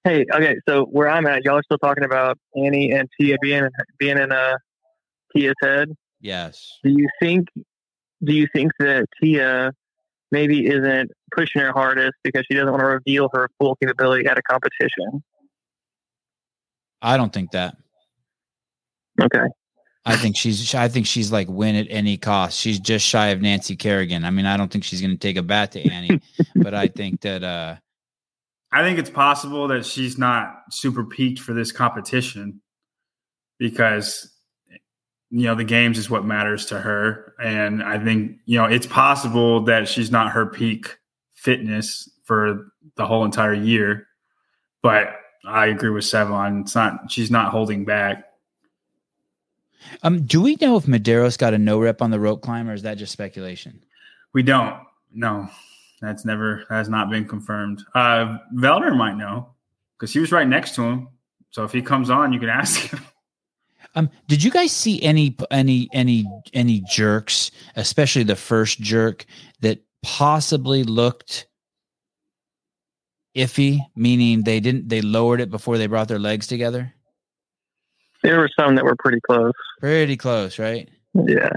[0.03, 3.67] hey, okay, so where I'm at, y'all are still talking about Annie and Tia being
[3.97, 4.57] being in uh,
[5.35, 5.89] Tia's head.
[6.21, 6.77] Yes.
[6.83, 7.47] Do you think?
[8.23, 9.71] Do you think that Tia
[10.31, 14.37] maybe isn't pushing her hardest because she doesn't want to reveal her full capability at
[14.37, 15.23] a competition?
[17.01, 17.75] I don't think that.
[19.21, 19.45] Okay.
[20.05, 22.59] I think she's I think she's like win at any cost.
[22.59, 24.25] She's just shy of Nancy Kerrigan.
[24.25, 26.19] I mean, I don't think she's going to take a bat to Annie,
[26.55, 27.75] but I think that uh
[28.73, 32.59] I think it's possible that she's not super peaked for this competition
[33.59, 34.29] because
[35.29, 38.87] you know the games is what matters to her, and I think you know it's
[38.87, 40.97] possible that she's not her peak
[41.33, 44.07] fitness for the whole entire year.
[44.81, 46.61] But I agree with Sevan.
[46.61, 48.25] It's not she's not holding back.
[50.03, 52.73] Um do we know if Medeiros got a no rep on the rope climb or
[52.73, 53.83] is that just speculation?
[54.33, 54.81] We don't.
[55.13, 55.47] No,
[56.01, 57.83] that's never has not been confirmed.
[57.95, 59.53] Uh, Vellner might know
[59.97, 61.07] because he was right next to him.
[61.51, 62.99] So if he comes on, you can ask him.
[63.95, 69.25] Um, did you guys see any any any any jerks, especially the first jerk
[69.61, 71.47] that possibly looked
[73.35, 76.93] iffy, meaning they didn't they lowered it before they brought their legs together?
[78.23, 79.51] There were some that were pretty close.
[79.79, 80.89] Pretty close, right?
[81.13, 81.51] Yeah.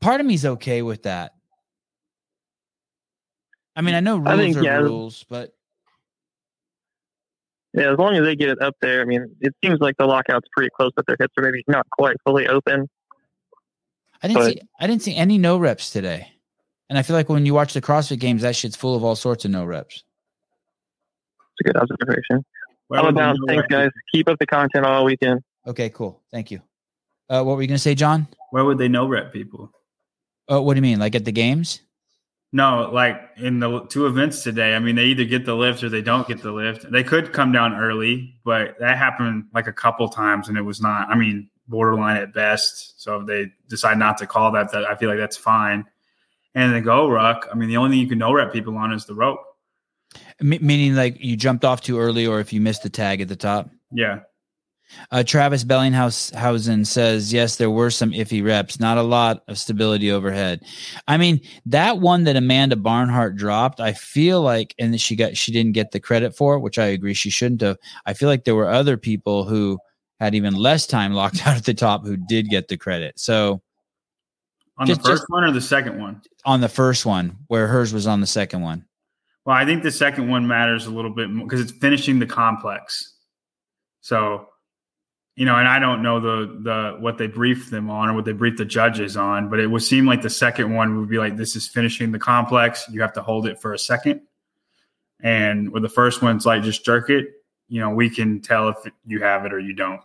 [0.00, 1.34] Part of me's okay with that.
[3.76, 4.76] I mean, I know rules I think, are yeah.
[4.78, 5.54] rules, but
[7.72, 10.06] Yeah, as long as they get it up there, I mean, it seems like the
[10.06, 12.88] lockout's pretty close, but their hips are maybe not quite fully open.
[14.20, 16.32] I didn't But- see I didn't see any no reps today.
[16.90, 19.14] And I feel like when you watch the CrossFit games, that shit's full of all
[19.14, 20.02] sorts of no reps.
[21.52, 22.44] It's a good observation.
[22.88, 23.36] Where I'm would they about.
[23.36, 23.90] know Thanks, that- guys.
[24.12, 25.40] Keep up the content all weekend.
[25.66, 26.20] Okay, cool.
[26.32, 26.60] Thank you.
[27.28, 28.26] Uh, what were you gonna say, John?
[28.50, 29.70] Where would they know rep people?
[30.48, 30.98] Oh, what do you mean?
[30.98, 31.80] Like at the games?
[32.50, 34.74] No, like in the two events today.
[34.74, 36.90] I mean, they either get the lift or they don't get the lift.
[36.90, 40.80] They could come down early, but that happened like a couple times, and it was
[40.80, 41.10] not.
[41.10, 43.02] I mean, borderline at best.
[43.02, 45.84] So if they decide not to call that, that I feel like that's fine.
[46.54, 48.92] And the go ruck, I mean, the only thing you can no rep people on
[48.94, 49.40] is the rope.
[50.40, 53.28] M- meaning like you jumped off too early, or if you missed the tag at
[53.28, 53.70] the top.
[53.90, 54.20] Yeah.
[55.10, 60.10] Uh, Travis Bellinghausen says, yes, there were some iffy reps, not a lot of stability
[60.10, 60.62] overhead.
[61.06, 65.52] I mean, that one that Amanda Barnhart dropped, I feel like, and she got, she
[65.52, 67.76] didn't get the credit for it, which I agree she shouldn't have.
[68.06, 69.78] I feel like there were other people who
[70.20, 73.18] had even less time locked out at the top who did get the credit.
[73.20, 73.60] So
[74.78, 76.22] On Just- the first just- one or the second one?
[76.46, 78.86] on the first one, where hers was on the second one.
[79.48, 82.26] Well, I think the second one matters a little bit more because it's finishing the
[82.26, 83.14] complex.
[84.02, 84.46] So,
[85.36, 88.26] you know, and I don't know the the what they briefed them on or what
[88.26, 91.16] they briefed the judges on, but it would seem like the second one would be
[91.16, 92.84] like this is finishing the complex.
[92.90, 94.20] You have to hold it for a second,
[95.22, 97.28] and with the first one, it's like just jerk it.
[97.68, 100.02] You know, we can tell if you have it or you don't.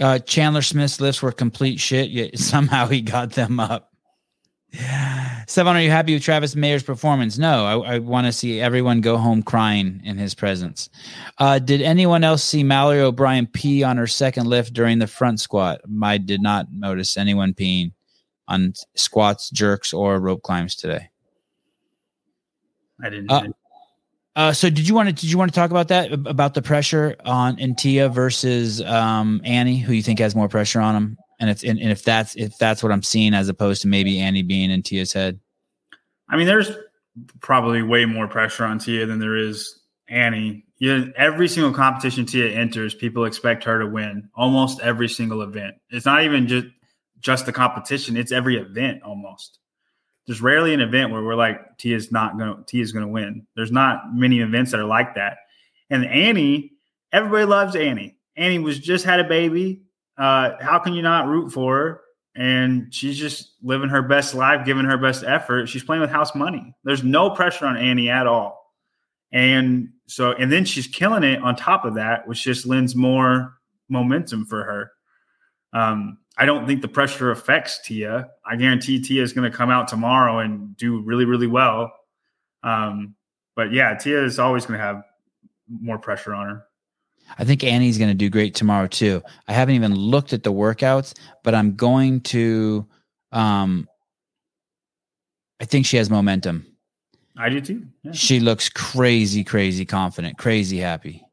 [0.00, 3.92] Uh, Chandler Smith's lifts were complete shit, yet somehow he got them up.
[4.72, 7.38] Stefan, are you happy with Travis Mayer's performance?
[7.38, 10.90] No, I, I want to see everyone go home crying in his presence.
[11.38, 15.40] Uh, did anyone else see Mallory O'Brien pee on her second lift during the front
[15.40, 15.80] squat?
[16.02, 17.92] I did not notice anyone peeing
[18.46, 21.08] on squats, jerks, or rope climbs today.
[23.02, 23.30] I didn't.
[23.30, 23.44] Uh,
[24.36, 26.62] Uh, so did you want to did you want to talk about that about the
[26.62, 31.50] pressure on Intia versus um, Annie, who you think has more pressure on him, and
[31.50, 34.42] if and, and if that's if that's what I'm seeing as opposed to maybe Annie
[34.42, 35.38] being in Tia's head.
[36.28, 36.70] I mean, there's
[37.40, 40.64] probably way more pressure on Tia than there is Annie.
[40.78, 45.74] Yeah, every single competition Tia enters, people expect her to win almost every single event.
[45.90, 46.66] It's not even just
[47.20, 49.58] just the competition; it's every event almost.
[50.26, 53.46] There's rarely an event where we're like Tia's not going Tia's going to win.
[53.56, 55.38] There's not many events that are like that.
[55.90, 56.72] And Annie,
[57.12, 58.16] everybody loves Annie.
[58.36, 59.82] Annie was just had a baby.
[60.18, 62.00] Uh, how can you not root for her?
[62.38, 65.68] and she's just living her best life, giving her best effort.
[65.68, 66.72] She's playing with house money.
[66.84, 68.72] There's no pressure on Annie at all.
[69.32, 73.54] And so, and then she's killing it on top of that, which just lends more
[73.88, 74.92] momentum for her.
[75.72, 78.28] Um, I don't think the pressure affects Tia.
[78.46, 81.92] I guarantee Tia is going to come out tomorrow and do really, really well.
[82.62, 83.16] Um,
[83.56, 85.02] but yeah, Tia is always going to have
[85.68, 86.67] more pressure on her.
[87.38, 89.22] I think Annie's going to do great tomorrow too.
[89.46, 91.14] I haven't even looked at the workouts,
[91.44, 92.86] but I'm going to.
[93.32, 93.88] Um,
[95.60, 96.66] I think she has momentum.
[97.36, 97.86] I do too.
[98.02, 98.12] Yeah.
[98.12, 101.24] She looks crazy, crazy confident, crazy happy.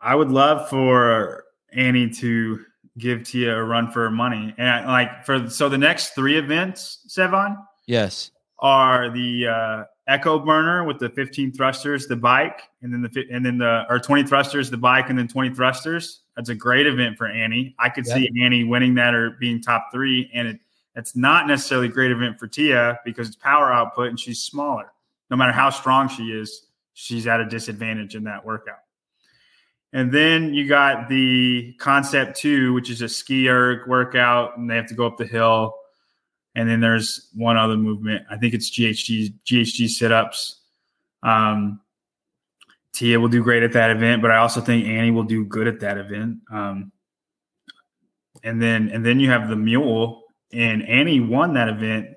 [0.00, 2.64] I would love for Annie to
[2.98, 4.54] give Tia a run for her money.
[4.58, 7.56] And like for so the next three events, Sevan,
[7.86, 8.30] Yes.
[8.58, 13.44] are the uh, Echo Burner with the 15 thrusters, the bike, and then the and
[13.44, 16.20] then the or 20 thrusters, the bike, and then 20 thrusters.
[16.34, 17.74] That's a great event for Annie.
[17.78, 18.14] I could Yeah.
[18.14, 20.60] see Annie winning that or being top three, and it,
[20.96, 24.90] it's not necessarily a great event for Tia because it's power output and she's smaller.
[25.30, 28.78] No matter how strong she is, she's at a disadvantage in that workout.
[29.92, 34.76] And then you got the concept two, which is a ski erg workout, and they
[34.76, 35.74] have to go up the hill.
[36.58, 38.26] And then there's one other movement.
[38.28, 40.60] I think it's GHD GHD sit ups.
[41.22, 41.80] Um,
[42.92, 45.68] Tia will do great at that event, but I also think Annie will do good
[45.68, 46.38] at that event.
[46.50, 46.90] Um,
[48.42, 52.08] and then and then you have the mule, and Annie won that event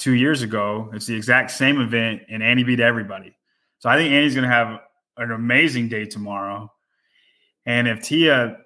[0.00, 0.90] two years ago.
[0.92, 3.36] It's the exact same event, and Annie beat everybody.
[3.78, 4.80] So I think Annie's going to have
[5.16, 6.72] an amazing day tomorrow.
[7.66, 8.56] And if Tia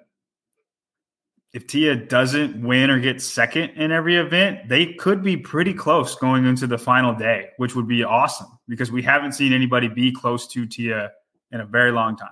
[1.53, 6.15] if Tia doesn't win or get second in every event, they could be pretty close
[6.15, 10.13] going into the final day, which would be awesome because we haven't seen anybody be
[10.13, 11.11] close to Tia
[11.51, 12.29] in a very long time.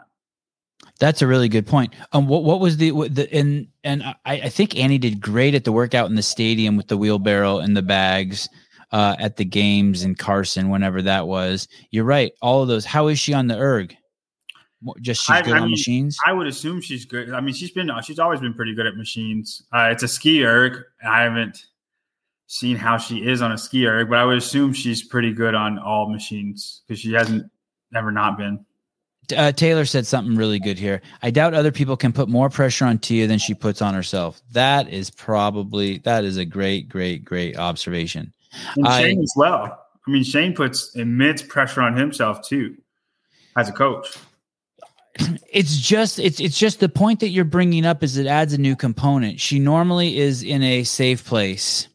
[1.00, 1.94] That's a really good point.
[2.12, 5.54] Um, what what was the what the and and I, I think Annie did great
[5.54, 8.48] at the workout in the stadium with the wheelbarrow and the bags
[8.92, 11.68] uh, at the games in Carson, whenever that was.
[11.90, 12.33] You're right.
[12.42, 12.85] All of those.
[12.85, 13.96] How is she on the erg?
[15.00, 16.16] Just she's I- good I on mean, machines.
[16.26, 17.30] I would assume she's good.
[17.32, 19.62] I mean, she's been she's always been pretty good at machines.
[19.72, 20.82] Uh, it's a ski erg.
[21.08, 21.64] I haven't
[22.46, 25.54] seen how she is on a ski erg, but I would assume she's pretty good
[25.54, 27.50] on all machines because she hasn't
[27.94, 28.64] ever not been.
[29.36, 31.02] uh, Taylor said something really good here.
[31.22, 34.40] I doubt other people can put more pressure on Tia than she puts on herself.
[34.52, 38.32] That is probably that is a great, great, great observation.
[38.76, 39.84] And I- Shane as well.
[40.06, 42.76] I mean, Shane puts immense pressure on himself too,
[43.56, 44.16] as a coach.
[45.50, 48.59] It's just it's it's just the point that you're bringing up is it adds a
[48.59, 49.40] new component.
[49.40, 51.88] She normally is in a safe place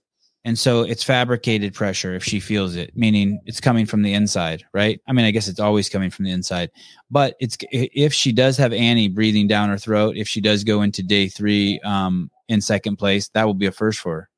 [0.45, 4.65] And so it's fabricated pressure if she feels it, meaning it's coming from the inside,
[4.73, 4.99] right?
[5.07, 6.69] I mean, I guess it's always coming from the inside,
[7.09, 10.81] but it's if she does have Annie breathing down her throat, if she does go
[10.81, 14.29] into day three um, in second place, that will be a first for her.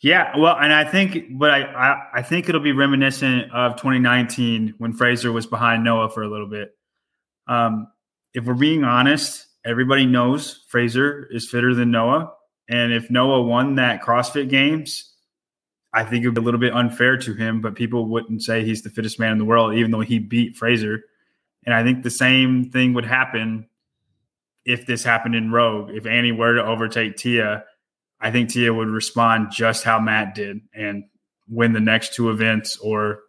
[0.00, 4.76] Yeah, well, and I think, but I, I, I think it'll be reminiscent of 2019
[4.78, 6.70] when Fraser was behind Noah for a little bit.
[7.50, 7.88] Um,
[8.32, 12.32] if we're being honest, everybody knows Fraser is fitter than Noah,
[12.68, 15.12] and if Noah won that CrossFit Games,
[15.92, 17.60] I think it would be a little bit unfair to him.
[17.60, 20.56] But people wouldn't say he's the fittest man in the world, even though he beat
[20.56, 21.02] Fraser.
[21.66, 23.68] And I think the same thing would happen
[24.64, 25.90] if this happened in Rogue.
[25.90, 27.64] If Annie were to overtake Tia
[28.20, 31.04] I think Tia would respond just how Mat did and
[31.48, 33.20] win the next two events or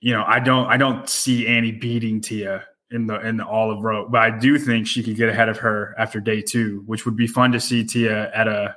[0.00, 3.70] you know, I don't I don't see Annie beating Tia in the in the all
[3.70, 6.82] of row, but I do think she could get ahead of her after day two,
[6.86, 8.76] which would be fun to see Tia at a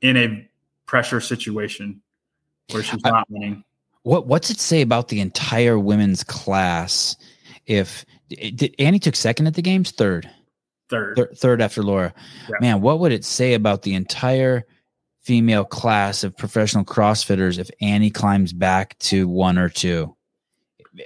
[0.00, 0.48] in a
[0.86, 2.02] pressure situation
[2.70, 3.64] where she's not winning.
[4.02, 7.16] What what's it say about the entire women's class?
[7.66, 10.28] If did Annie took second at the games, third?
[10.92, 11.16] third.
[11.16, 12.12] Third, third after Laura.
[12.48, 12.56] Yeah.
[12.60, 14.64] Man, what would it say about the entire
[15.22, 20.14] female class of professional CrossFitters if Annie climbs back to one or two?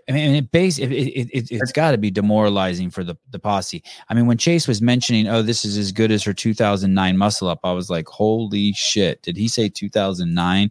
[0.09, 3.39] I mean, it base it, it, it, it's got to be demoralizing for the, the
[3.39, 3.85] posse.
[4.09, 7.49] I mean, when Chase was mentioning, oh, this is as good as her 2009 muscle
[7.49, 9.23] up, I was like, holy shit.
[9.23, 10.71] Did he say 2009?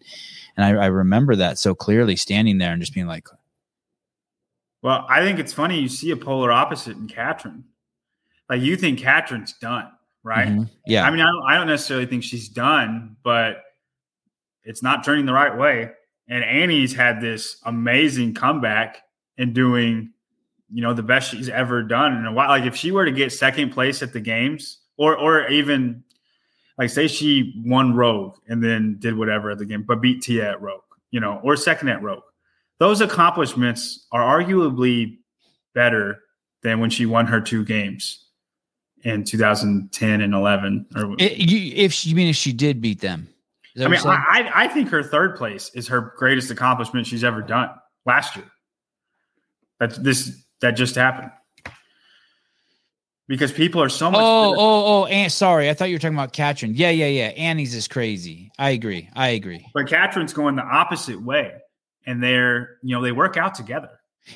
[0.57, 3.27] And I, I remember that so clearly standing there and just being like,
[4.81, 5.79] well, I think it's funny.
[5.79, 7.63] You see a polar opposite in Katrin
[8.49, 9.91] like you think Katrin's done,
[10.23, 10.47] right?
[10.47, 10.63] Mm-hmm.
[10.85, 11.05] Yeah.
[11.05, 13.63] I mean, I don't, I don't necessarily think she's done, but
[14.63, 15.91] it's not turning the right way.
[16.27, 19.01] And Annie's had this amazing comeback
[19.37, 20.11] and doing,
[20.71, 22.49] you know, the best she's ever done in a while.
[22.49, 26.03] Like if she were to get second place at the games, or or even
[26.77, 30.51] like say she won Rogue and then did whatever at the game, but beat Tia
[30.51, 32.23] at Rogue, you know, or second at Rogue.
[32.79, 35.17] Those accomplishments are arguably
[35.73, 36.19] better
[36.63, 38.25] than when she won her two games
[39.03, 40.85] in 2010 and 11.
[40.95, 43.29] Or it, you, if she, you mean if she did beat them,
[43.79, 47.69] I mean, I, I think her third place is her greatest accomplishment she's ever done
[48.05, 48.45] last year.
[49.87, 51.31] That's this that just happened
[53.27, 54.21] because people are so much.
[54.21, 56.73] Oh, oh, oh, and sorry, I thought you were talking about Katrin.
[56.75, 57.27] Yeah, yeah, yeah.
[57.27, 58.51] Annie's is crazy.
[58.57, 59.09] I agree.
[59.15, 59.65] I agree.
[59.73, 61.53] But Katrin's going the opposite way,
[62.05, 63.89] and they're you know they work out together.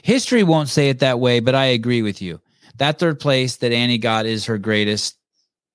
[0.04, 2.40] History won't say it that way, but I agree with you
[2.80, 5.18] that third place that Annie got is her greatest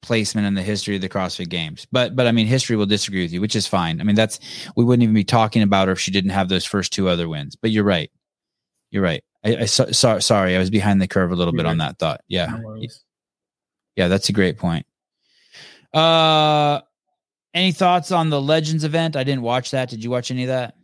[0.02, 1.86] placement in the history of the CrossFit Games.
[1.92, 4.00] But but I mean, history will disagree with you, which is fine.
[4.00, 4.40] I mean, that's
[4.76, 7.28] we wouldn't even be talking about her if she didn't have those first two other
[7.28, 7.56] wins.
[7.56, 8.10] But you're right.
[8.90, 9.22] You're right.
[9.44, 11.98] I, I so, so, sorry, I was behind the curve a little bit on that
[11.98, 12.22] thought.
[12.28, 12.80] Yeah, no
[13.96, 14.86] yeah, that's a great point.
[15.92, 16.80] Uh,
[17.52, 19.14] any thoughts on the Legends event?
[19.14, 19.88] I didn't watch that.
[19.88, 20.74] Did you watch any of that?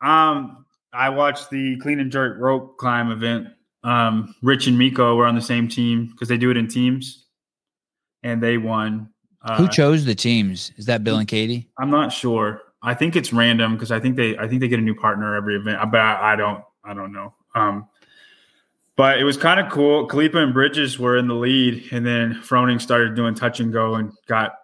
[0.00, 3.48] Um, I watched the clean and jerk rope climb event
[3.84, 7.26] um, Rich and Mikko were on the same team because they do it in teams,
[8.22, 9.08] and they won.
[9.42, 10.72] Uh, Who chose the teams?
[10.76, 11.66] Is that Bill and Caity?
[11.78, 12.60] I'm not sure.
[12.82, 15.34] I think it's random because I think they I think they get a new partner
[15.34, 17.34] every event, but I, I don't I don't know.
[17.54, 17.86] Um,
[18.96, 20.08] but it was kind of cool.
[20.08, 23.94] Khalipa and Bridges were in the lead, and then Froning started doing touch and go
[23.94, 24.54] and got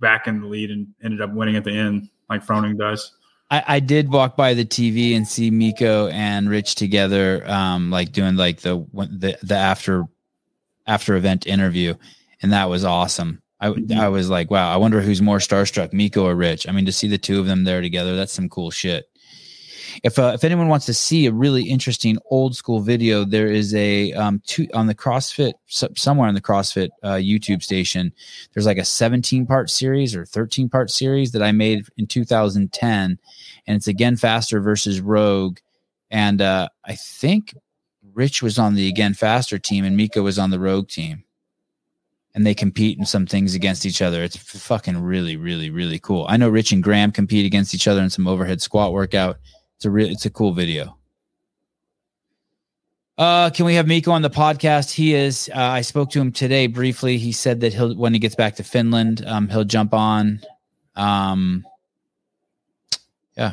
[0.00, 3.12] back in the lead and ended up winning at the end, like Froning does.
[3.50, 8.12] I, I did walk by the TV and see Mikko and Rich together, um, like
[8.12, 10.06] doing like the the the after
[10.86, 11.94] after event interview,
[12.42, 13.42] and that was awesome.
[13.60, 13.98] I mm-hmm.
[13.98, 16.66] I was like, wow, I wonder who's more starstruck, Mikko or Rich.
[16.66, 19.08] I mean, to see the two of them there together, that's some cool shit
[20.02, 23.74] if uh, if anyone wants to see a really interesting old school video, there is
[23.74, 28.12] a um two on the CrossFit somewhere on the CrossFit uh, YouTube station.
[28.52, 33.18] There's like a 17 part series or 13 part series that I made in 2010,
[33.66, 35.58] and it's again faster versus Rogue,
[36.10, 37.54] and uh, I think
[38.14, 41.24] Rich was on the again faster team and Mikko was on the Rogue team
[42.34, 44.22] and they compete in some things against each other.
[44.22, 46.24] It's fucking really, really, really cool.
[46.28, 49.38] I know Rich and Graham compete against each other in some overhead squat workout.
[49.78, 50.98] It's a real, it's a cool video.
[53.16, 54.90] Uh, can we have Mikko on the podcast?
[54.90, 55.48] He is.
[55.54, 57.16] Uh, I spoke to him today briefly.
[57.16, 60.40] He said that he'll when he gets back to Finland, um, he'll jump on.
[60.96, 61.64] Um,
[63.36, 63.52] yeah,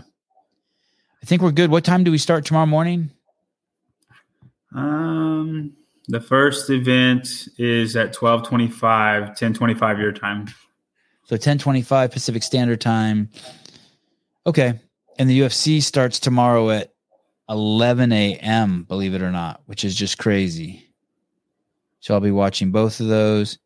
[1.22, 1.70] I think we're good.
[1.70, 3.12] What time do we start tomorrow morning?
[4.74, 5.74] Um,
[6.08, 7.28] the first event
[7.60, 10.47] is at 1225, 1025 your time.
[11.26, 13.30] So 1025 Pacific Standard Time.
[14.47, 14.80] Okay
[15.18, 16.93] and the UFC starts tomorrow at
[17.49, 18.84] 11 a.m.
[18.84, 20.89] Believe it or not, which is just crazy.
[21.99, 23.57] So I'll be watching both of those.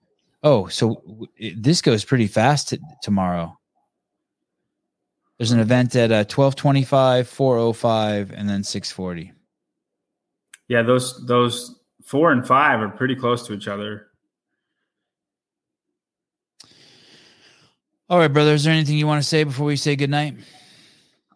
[0.43, 1.27] Oh, so
[1.57, 3.57] this goes pretty fast t- tomorrow.
[5.37, 9.33] There's an event at uh, 1225, 405, and then 640.
[10.67, 14.07] Yeah, those those four and five are pretty close to each other.
[18.09, 18.53] All right, brother.
[18.53, 20.35] Is there anything you want to say before we say goodnight?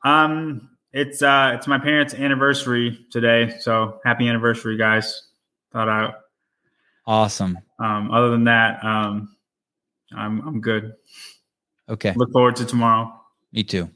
[0.03, 5.23] Um, it's uh, it's my parents' anniversary today, so happy anniversary, guys!
[5.71, 6.15] Thought out.
[7.05, 7.57] Awesome.
[7.79, 9.35] Um, other than that, um,
[10.15, 10.93] I'm I'm good.
[11.89, 12.13] Okay.
[12.15, 13.13] Look forward to tomorrow.
[13.51, 13.89] Me too.